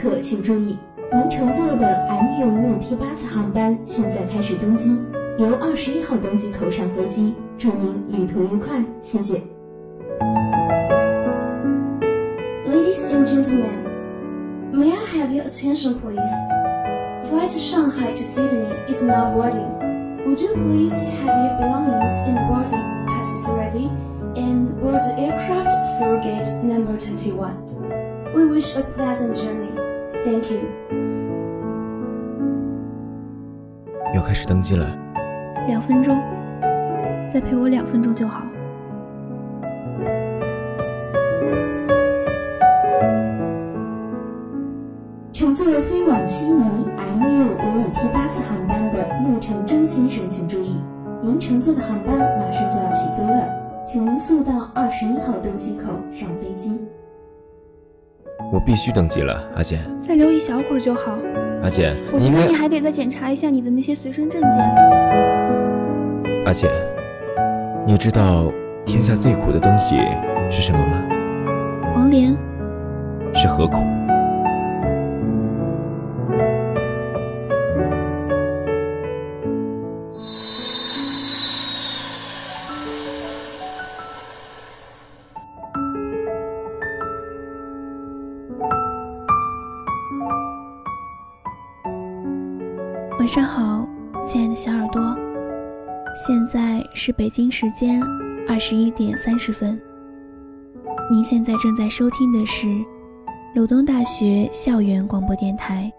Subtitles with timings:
[0.00, 0.76] 客请注意，
[1.12, 4.96] 您乘坐的 MU 5 T 八次航班现在开始登机，
[5.38, 7.34] 由二十一号登机口上飞机。
[7.58, 9.40] 祝您旅途愉快，谢谢。
[12.66, 13.70] Ladies and gentlemen,
[14.72, 16.30] may I have your attention, please?
[17.30, 19.66] Flight Shanghai to Sydney is now boarding.
[20.26, 23.90] Would you please have your belongings in the boarding passes ready
[24.36, 28.32] and board the aircraft through gate number 21?
[28.34, 29.69] We wish a pleasant journey.
[30.23, 30.59] Thank you.
[34.13, 34.85] 又开始登机了，
[35.67, 36.15] 两分钟，
[37.29, 38.43] 再陪我两分钟就好。
[45.33, 46.63] 乘坐飞往悉尼
[47.19, 50.77] MU 五五 T 八次航班的陆程征先生，请注意，
[51.21, 53.47] 您乘坐的航班马上就要起飞了，
[53.87, 56.29] 请您速到二十一号登机口上
[58.65, 59.79] 必须登记了，阿简。
[60.01, 61.17] 再留一小会儿就好。
[61.63, 64.59] 阿简，我觉得你还得再检查一下你的那些随身证件。
[66.45, 66.69] 阿简，
[67.85, 68.51] 你知道
[68.85, 69.95] 天下最苦的东西
[70.49, 71.03] 是什么吗？
[71.93, 72.35] 黄连，
[73.33, 73.77] 是何苦？
[97.13, 98.01] 北京时间
[98.47, 99.79] 二十一点三十分。
[101.11, 102.67] 您现在正在收听的是
[103.55, 105.91] 鲁东大学校园广播电台，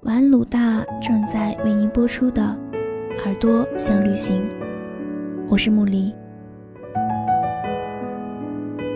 [0.00, 2.42] 晚安鲁大正在为您播出的
[3.24, 4.42] 《耳朵想旅行》，
[5.48, 6.12] 我是木梨。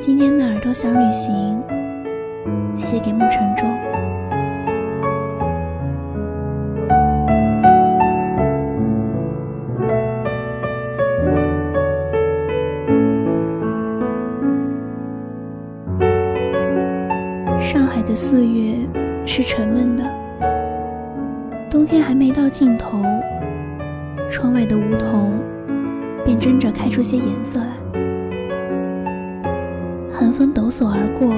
[0.00, 1.62] 今天的《耳朵想旅行》
[2.76, 3.64] 写给穆承舟。
[18.24, 18.76] 四月
[19.26, 20.04] 是沉闷的，
[21.68, 23.02] 冬天还没到尽头，
[24.30, 25.32] 窗外的梧桐
[26.24, 27.66] 便争着开出些颜色来。
[30.12, 31.34] 寒风抖擞而过，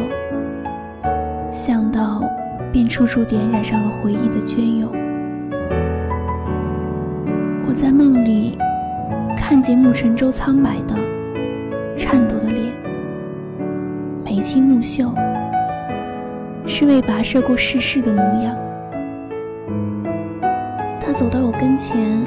[1.51, 2.23] 巷道
[2.71, 4.93] 便处处点染上了回忆的隽永。
[7.67, 8.59] 我在梦里
[9.39, 10.95] 看见穆承舟苍白的、
[11.97, 12.71] 颤抖的脸，
[14.23, 15.11] 眉清目秀。
[16.67, 18.57] 是未跋涉过世事的模样。
[21.01, 22.25] 他走到我跟前，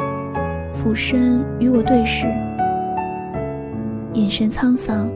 [0.72, 2.28] 俯身与我对视，
[4.14, 5.10] 眼神沧桑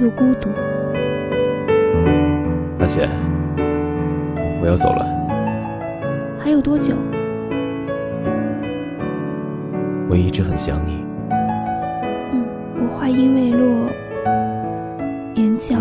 [0.00, 0.50] 又孤独。
[2.80, 3.08] 阿简，
[4.60, 5.06] 我要走了。
[6.38, 6.94] 还有多久？
[10.10, 11.04] 我一直很想你。
[11.30, 12.44] 嗯，
[12.82, 13.88] 我话音未落，
[15.34, 15.76] 眼角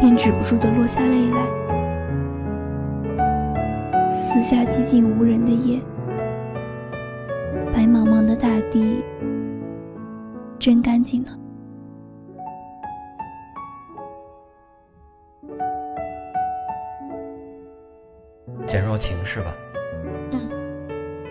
[0.00, 1.46] 便止不住的落下泪来。
[4.10, 5.78] 四下寂静无人的夜，
[7.72, 9.04] 白茫茫的大地，
[10.58, 11.36] 真干净呢。
[18.66, 19.54] 简若晴是吧？
[20.32, 20.48] 嗯，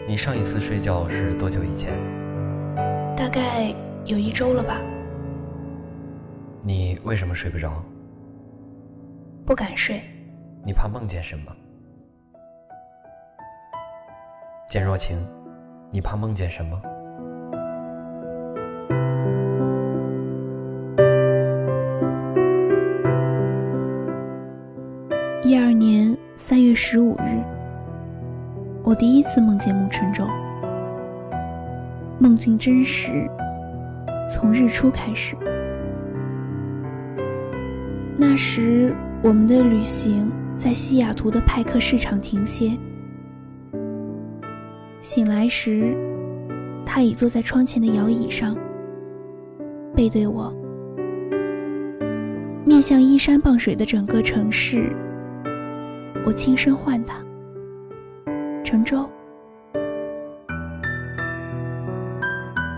[0.08, 1.92] 你上一次睡觉是多久以前？
[3.16, 3.74] 大概
[4.06, 4.80] 有一周了吧。
[6.62, 7.72] 你为什么睡不着？
[9.50, 10.00] 不敢睡。
[10.64, 11.52] 你怕梦见什么？
[14.70, 15.18] 简若晴，
[15.90, 16.80] 你怕梦见什么？
[25.42, 27.44] 一二年三月十五日，
[28.84, 30.28] 我第一次梦见穆春舟，
[32.20, 33.28] 梦境真实，
[34.30, 35.36] 从日出开始。
[38.16, 42.78] 那时，我们的旅行在西雅图的派克市场停歇。
[45.02, 45.94] 醒来时，
[46.86, 48.56] 他已坐在窗前的摇椅上，
[49.94, 50.54] 背对我，
[52.66, 54.96] 面向依山傍水的整个城市。
[56.26, 57.16] 我轻声唤他
[58.64, 59.08] ：“承舟。”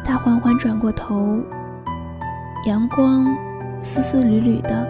[0.04, 1.40] 他缓缓转过头，
[2.66, 3.26] 阳光
[3.82, 4.88] 丝丝缕缕的，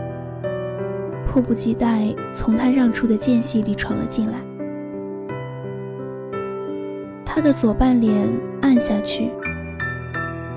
[1.31, 4.37] 迫不及待从他让出的间隙里闯了进来。
[7.25, 8.29] 他的左半脸
[8.61, 9.31] 暗下去，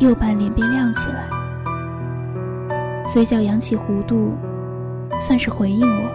[0.00, 1.28] 右半脸便亮起来，
[3.04, 4.32] 嘴角扬起弧度，
[5.16, 6.10] 算是回应我。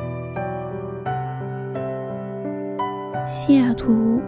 [3.25, 4.19] 西雅图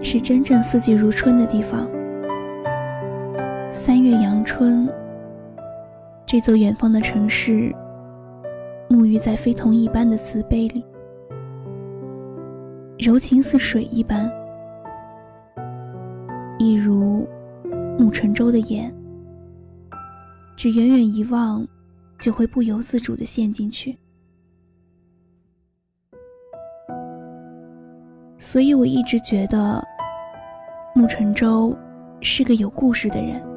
[0.00, 1.84] 是真正四季如春的地方。
[3.72, 4.88] 三月阳春，
[6.24, 7.74] 这座远方的城市，
[8.90, 10.84] 沐浴在非同一般的慈悲里，
[12.98, 14.28] 柔情似水一般，
[16.58, 17.24] 一如
[17.96, 18.92] 暮成舟的眼，
[20.56, 21.64] 只远远一望，
[22.18, 23.96] 就会不由自主地陷进去。
[28.38, 29.80] 所以我一直觉得，
[30.96, 31.76] 穆成舟
[32.20, 33.49] 是个有故事的人。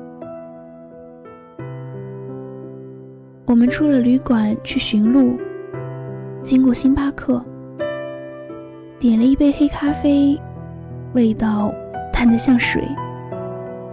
[3.54, 5.38] 我们出了旅馆去寻路，
[6.42, 7.40] 经过星巴克，
[8.98, 10.42] 点了一杯黑咖啡，
[11.14, 11.72] 味道
[12.12, 12.82] 淡得像水，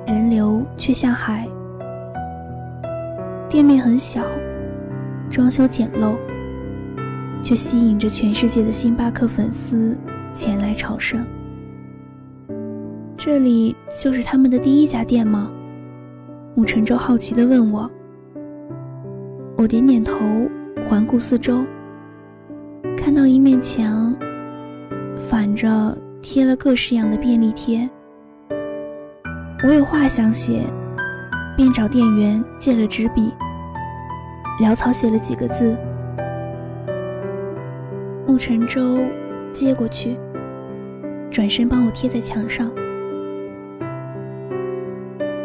[0.07, 1.47] 人流却像海。
[3.51, 4.25] 店面很小，
[5.29, 6.17] 装修简陋，
[7.43, 9.95] 却吸引着全世界的星巴克粉丝。
[10.35, 11.23] 前来朝圣。
[13.15, 15.51] 这里就是他们的第一家店吗？
[16.55, 17.91] 穆晨舟好奇地问我。
[19.61, 20.17] 我点点头，
[20.87, 21.67] 环顾四周，
[22.97, 24.17] 看到一面墙，
[25.19, 27.87] 反着贴了各式样的便利贴。
[29.63, 30.65] 我有话想写，
[31.59, 33.35] 便找店员借了纸笔，
[34.63, 35.77] 潦草写了几个字。
[38.27, 38.99] 穆成舟。
[39.53, 40.17] 接过去，
[41.29, 42.71] 转身帮我贴在墙上。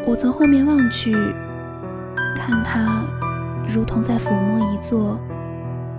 [0.06, 1.12] 我从后面望去，
[2.36, 3.04] 看他
[3.68, 5.20] 如同在抚摸一座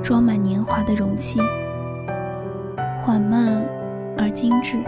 [0.03, 1.41] 装满年华的容器，
[3.01, 3.63] 缓慢
[4.17, 4.79] 而精致。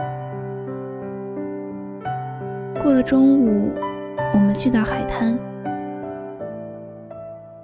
[2.80, 3.70] 过了中午，
[4.32, 5.38] 我们去到海滩，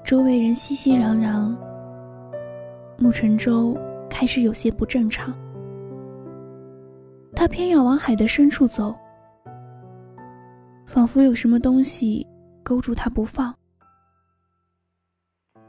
[0.02, 1.54] 周围人熙熙攘攘，
[2.98, 3.76] 木成舟
[4.10, 5.32] 开始有些不正常。
[7.34, 8.94] 他偏要往海的深处走，
[10.86, 12.26] 仿佛有什么东西
[12.62, 13.54] 勾住他不放。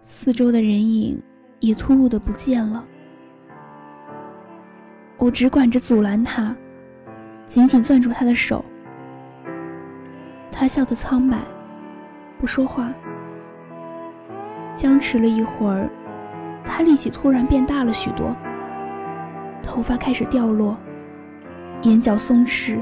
[0.07, 1.19] 四周的人影
[1.59, 2.85] 也突兀的不见了。
[5.17, 6.55] 我只管着阻拦他，
[7.47, 8.63] 紧紧攥住他的手。
[10.51, 11.39] 他笑得苍白，
[12.37, 12.93] 不说话。
[14.75, 15.89] 僵持了一会儿，
[16.63, 18.35] 他力气突然变大了许多，
[19.63, 20.77] 头发开始掉落。
[21.81, 22.79] 眼角松弛，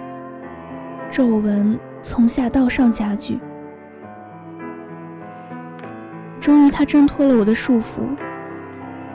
[1.10, 3.40] 皱纹从下到上加剧。
[6.44, 8.02] 终于，他挣脱了我的束缚，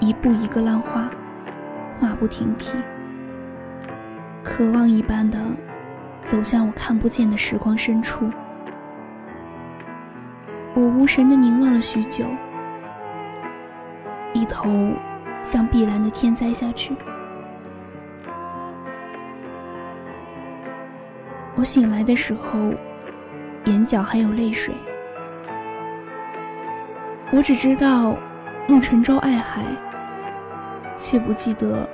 [0.01, 1.11] 一步一个浪花，
[2.01, 2.73] 马不停蹄，
[4.43, 5.39] 渴望一般的
[6.25, 8.31] 走向我看不见的时光深处。
[10.73, 12.25] 我无神的凝望了许久，
[14.33, 14.71] 一头
[15.43, 16.97] 向碧蓝的天栽下去。
[21.57, 22.59] 我醒来的时候，
[23.67, 24.75] 眼角还有泪水。
[27.31, 28.17] 我只知道
[28.67, 29.63] 穆成舟爱海，
[30.97, 31.87] 却不记得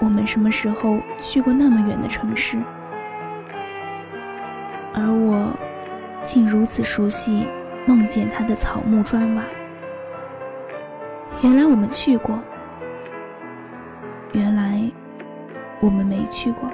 [0.00, 2.58] 我们什么时候去过那么远的城市。
[4.94, 5.52] 而我
[6.22, 7.48] 竟如此熟悉
[7.84, 9.42] 梦见他的草木砖瓦。
[11.42, 12.38] 原来我们去过，
[14.32, 14.80] 原来
[15.80, 16.70] 我们没去过。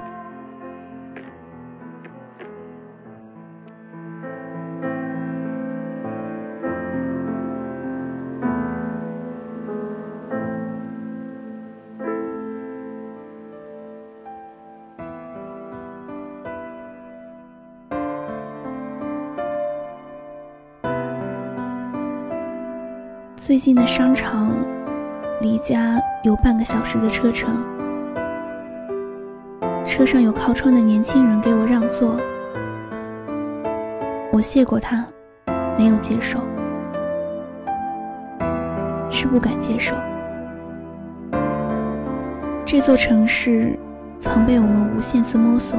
[23.51, 24.49] 最近的商场
[25.41, 27.61] 离家有半个小时的车程。
[29.83, 32.15] 车上有靠窗的年轻人给我让座，
[34.31, 35.05] 我谢过他，
[35.77, 36.39] 没有接受，
[39.09, 39.97] 是不敢接受。
[42.65, 43.77] 这座城市
[44.21, 45.77] 曾被我们无限次摸索，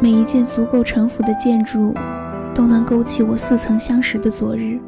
[0.00, 1.92] 每一件足够城府的建筑，
[2.54, 4.80] 都能勾起我似曾相识的昨日。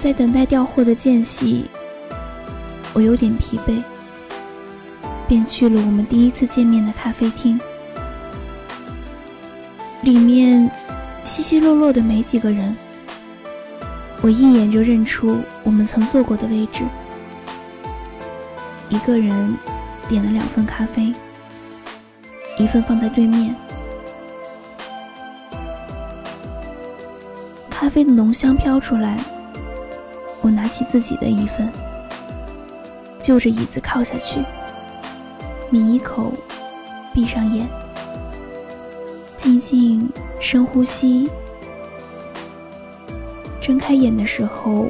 [0.00, 1.66] 在等待调货的间隙，
[2.94, 3.82] 我有点疲惫，
[5.28, 7.60] 便去了我们第一次见面的咖啡厅。
[10.00, 10.70] 里面
[11.26, 12.74] 稀稀落落的没几个人，
[14.22, 16.82] 我一眼就认出我们曾坐过的位置。
[18.88, 19.54] 一个人
[20.08, 21.12] 点了两份咖啡，
[22.56, 23.54] 一份放在对面。
[27.68, 29.18] 咖啡的浓香飘出来。
[30.42, 31.70] 我拿起自己的一份，
[33.20, 34.40] 就着椅子靠下去，
[35.70, 36.32] 抿一口，
[37.12, 37.66] 闭上眼，
[39.36, 41.28] 静静深呼吸。
[43.60, 44.88] 睁开眼的时候，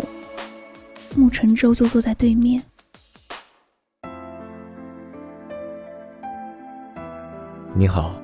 [1.17, 2.63] 沐晨舟就坐在对面。
[7.75, 8.15] 你好，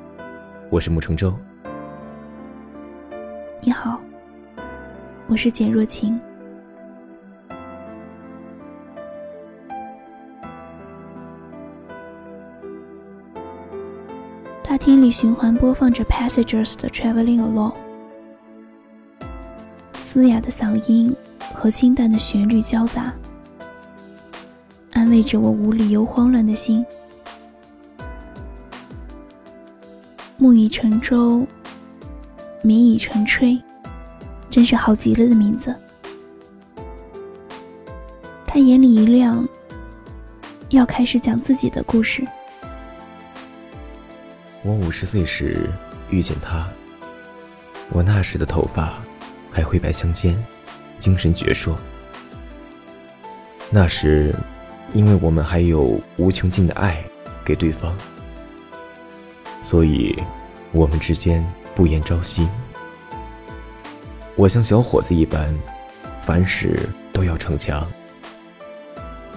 [0.71, 1.35] 我是沐晨舟。
[3.61, 3.99] 你好，
[5.27, 6.17] 我是简若晴。
[14.87, 17.75] 厅里循环播放着 Passengers 的 Traveling Along，
[19.93, 21.13] 嘶哑的嗓音
[21.53, 23.13] 和清淡的旋律交杂，
[24.93, 26.87] 安慰着我无理由慌乱的心。
[30.37, 31.45] 木已成舟，
[32.63, 33.61] 米已成炊，
[34.49, 35.75] 真是好极了的名字。
[38.47, 39.45] 他眼里一亮，
[40.69, 42.25] 要开始讲自己的故事。
[44.67, 45.71] 我五十岁时
[46.11, 46.67] 遇见他，
[47.91, 48.99] 我那时的头发
[49.53, 50.37] 还灰白相间，
[50.99, 51.73] 精神矍铄。
[53.71, 54.35] 那时，
[54.93, 57.01] 因为我们还有无穷尽的爱
[57.45, 57.97] 给对方，
[59.63, 60.21] 所以
[60.73, 62.49] 我们之间不言朝夕。
[64.35, 65.57] 我像小伙子一般，
[66.23, 66.77] 凡事
[67.13, 67.87] 都要逞强，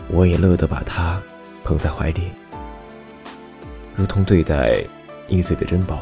[0.07, 1.21] 我也乐得把他
[1.63, 2.31] 捧在怀里，
[3.95, 4.83] 如同对待。
[5.29, 5.99] 易碎的珍宝，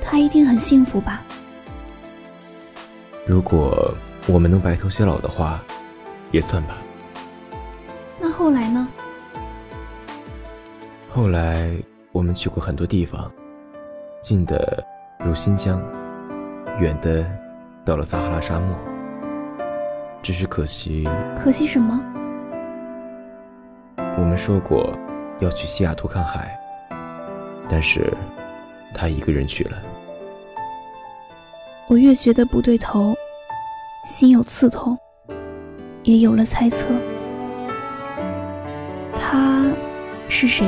[0.00, 1.22] 他一定很幸福吧？
[3.26, 3.94] 如果
[4.26, 5.60] 我们能白头偕老的话，
[6.30, 6.78] 也算吧。
[8.20, 8.88] 那后来呢？
[11.10, 11.76] 后来
[12.12, 13.30] 我们去过很多地方，
[14.22, 14.84] 近的
[15.18, 15.82] 如新疆，
[16.78, 17.26] 远的
[17.84, 18.76] 到了撒哈拉沙漠。
[20.22, 22.00] 只是可惜，可惜什么？
[23.96, 24.96] 我们说过
[25.38, 26.58] 要去西雅图看海。
[27.70, 28.12] 但是，
[28.94, 29.76] 他一个人去了。
[31.86, 33.14] 我越觉得不对头，
[34.06, 34.98] 心有刺痛，
[36.02, 36.86] 也有了猜测。
[39.14, 39.64] 他
[40.28, 40.66] 是谁？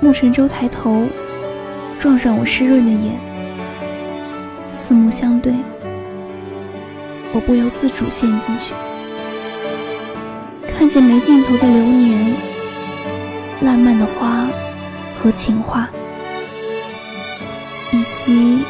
[0.00, 1.04] 沐晨舟抬头，
[1.98, 3.18] 撞上我湿润的眼，
[4.70, 5.52] 四目相对，
[7.34, 8.72] 我不由自主陷进去。
[10.78, 12.32] 看见没尽头的流年，
[13.62, 14.46] 烂漫的花
[15.18, 15.88] 和情话，
[17.90, 18.60] 以及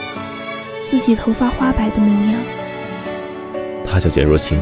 [0.87, 2.41] 自己头发花白的模样。
[3.85, 4.59] 他叫简若清。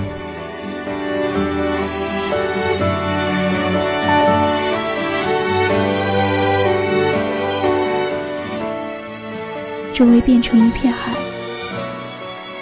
[9.94, 11.12] 周围变成一片海，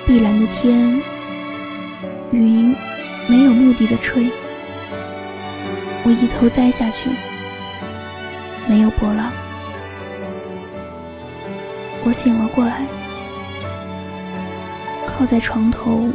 [0.07, 1.01] 碧蓝的天，
[2.33, 2.77] 云
[3.27, 4.27] 没有目的的吹。
[6.07, 7.09] 我一头栽下去，
[8.69, 9.33] 没有波浪。
[12.05, 12.83] 我醒了过来，
[15.07, 16.11] 靠在床头，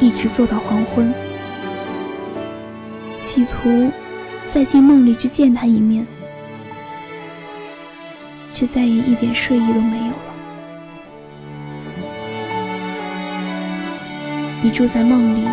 [0.00, 1.12] 一直坐到黄昏，
[3.20, 3.90] 企图
[4.48, 6.06] 再进梦里去见他一面，
[8.54, 10.34] 却再也一点睡意都没有了。
[14.62, 15.46] 你住在梦里，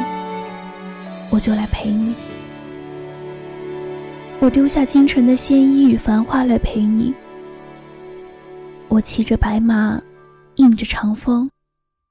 [1.29, 2.15] 我就来陪你。
[4.43, 7.13] 我丢下京城的鲜衣与繁花来陪你，
[8.89, 9.97] 我骑着白马，
[10.55, 11.49] 迎着长风，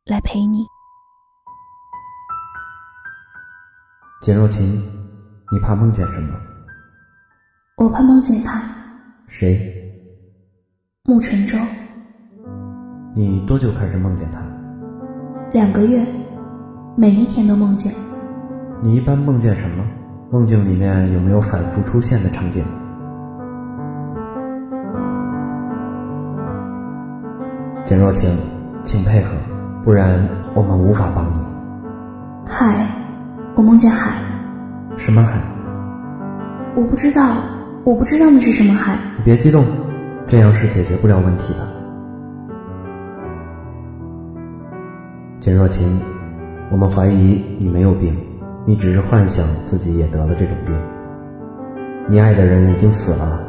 [0.06, 0.64] 来陪你。
[4.22, 4.80] 简若晴，
[5.52, 6.34] 你怕梦见什么？
[7.76, 8.62] 我怕梦见他。
[9.28, 9.70] 谁？
[11.04, 11.58] 沐晨舟。
[13.14, 14.40] 你多久开始梦见他？
[15.52, 16.02] 两个月，
[16.96, 17.92] 每一天都梦见。
[18.82, 19.84] 你一般梦见什么？
[20.32, 22.64] 梦境里面有没有反复出现的场景？
[27.84, 28.34] 简若晴，
[28.82, 29.34] 请配合，
[29.84, 32.50] 不然我们无法帮你。
[32.50, 32.88] 海，
[33.54, 34.22] 我梦见海。
[34.96, 35.38] 什么海？
[36.76, 37.34] 我不知道，
[37.84, 38.96] 我不知道那是什么海。
[39.18, 39.66] 你别激动，
[40.26, 41.68] 这样是解决不了问题的。
[45.40, 46.00] 简若晴，
[46.70, 48.16] 我们怀疑你没有病。
[48.64, 50.74] 你只是幻想自己也得了这种病。
[52.08, 53.40] 你爱的人已经死了，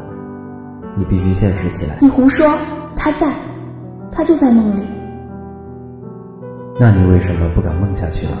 [0.96, 1.96] 你必须现实起来。
[2.00, 2.52] 你胡说，
[2.96, 3.32] 他在，
[4.10, 4.86] 他就在梦里。
[6.78, 8.32] 那你为什么不敢梦下去呢？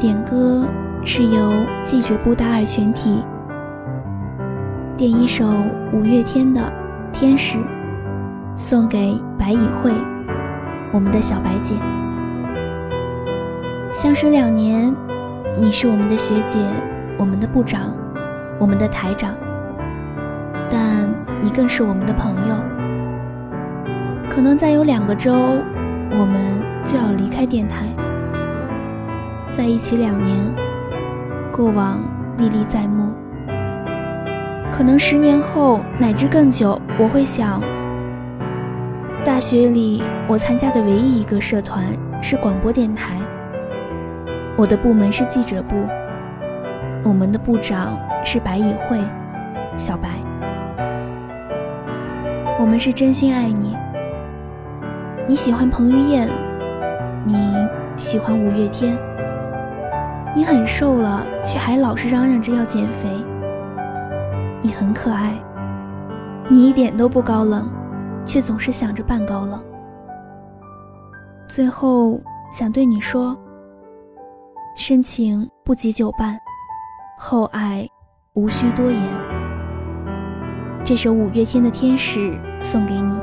[0.00, 0.64] 点歌
[1.04, 1.52] 是由
[1.84, 3.22] 记者布达尔全体
[4.96, 5.44] 点一首
[5.92, 6.58] 五月天的
[7.12, 7.58] 《天使》，
[8.56, 9.92] 送给白以慧，
[10.90, 11.74] 我们的小白姐。
[13.92, 14.94] 相识两年，
[15.58, 16.58] 你是我们的学姐，
[17.18, 17.94] 我们的部长，
[18.58, 19.34] 我们的台长，
[20.70, 21.06] 但
[21.42, 22.56] 你更是我们的朋友。
[24.30, 27.86] 可能再有两个周，我们就要离开电台。
[29.50, 30.36] 在一起两年，
[31.52, 32.00] 过往
[32.38, 33.12] 历历在目。
[34.70, 37.60] 可能十年后乃至更久，我会想：
[39.24, 41.84] 大学里我参加的唯一一个社团
[42.22, 43.18] 是广播电台，
[44.56, 45.76] 我的部门是记者部，
[47.02, 48.98] 我们的部长是白以慧，
[49.76, 50.08] 小白。
[52.58, 53.76] 我们是真心爱你。
[55.26, 56.28] 你喜欢彭于晏，
[57.24, 57.36] 你
[57.96, 58.96] 喜欢五月天。
[60.34, 63.08] 你很瘦了，却还老是嚷嚷着要减肥。
[64.62, 65.34] 你很可爱，
[66.48, 67.68] 你一点都不高冷，
[68.24, 69.60] 却总是想着扮高冷。
[71.48, 72.20] 最后
[72.52, 73.36] 想对你说：
[74.76, 76.38] 深情不及久伴，
[77.18, 77.84] 厚爱
[78.34, 79.00] 无需多言。
[80.84, 82.20] 这首五月天的《天使》
[82.64, 83.18] 送给你，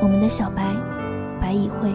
[0.00, 0.74] 我们的小白，
[1.40, 1.94] 白以慧。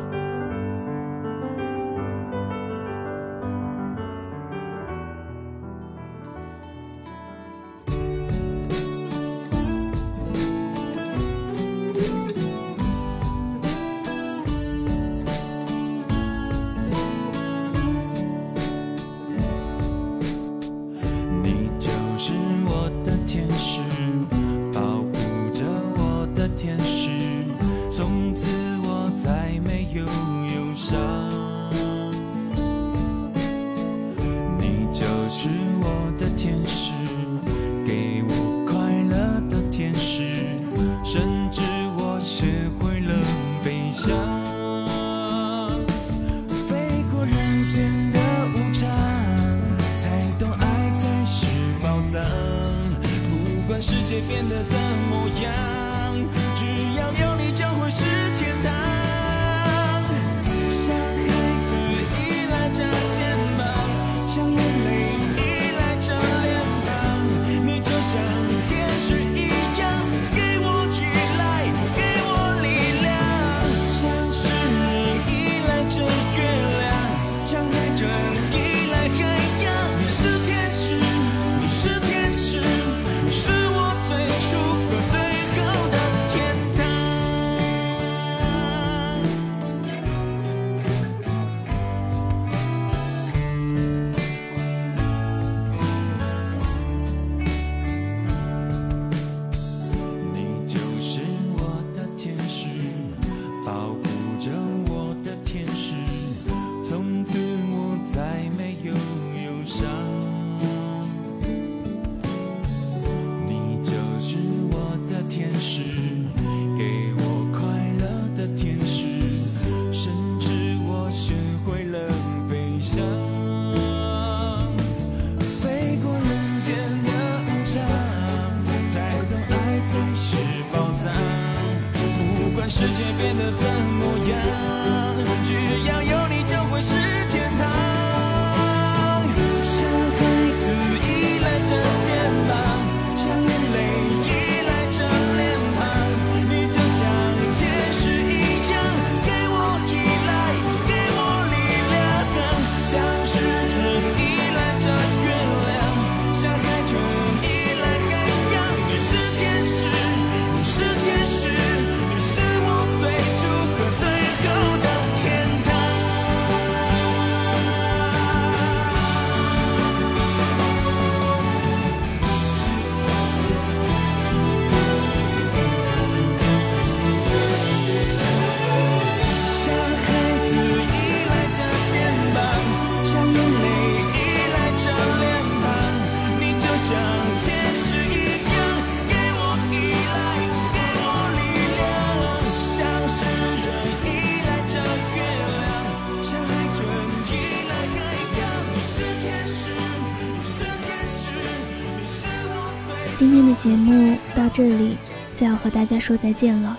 [204.54, 204.98] 这里
[205.34, 206.78] 就要和大家说再见了。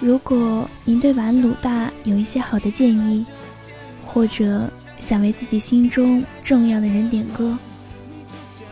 [0.00, 3.24] 如果您对玩鲁大有一些好的建议，
[4.04, 4.68] 或者
[5.00, 7.56] 想为自己心中重要的人点歌，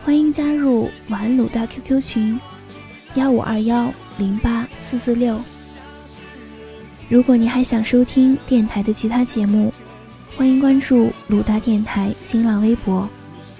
[0.03, 2.39] 欢迎加入晚安鲁大 QQ 群：
[3.15, 5.39] 幺五二幺零八四四六。
[7.09, 9.73] 如果你还想收听电台的其他节目，
[10.37, 13.07] 欢迎关注鲁大电台新浪微博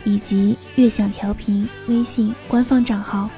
[0.03, 3.29] 以及悦享调频微信官方账号。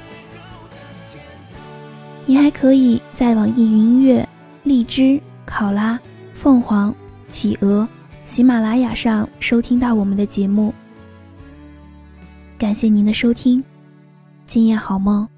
[2.26, 4.26] 你还可以在网易云音乐、
[4.62, 5.98] 荔枝、考拉、
[6.32, 6.94] 凤凰、
[7.30, 7.86] 企鹅、
[8.24, 10.72] 喜马拉雅上收听到我们的节目。
[12.56, 13.62] 感谢您的收听，
[14.46, 15.28] 今夜好梦，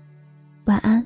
[0.67, 1.05] 晚安。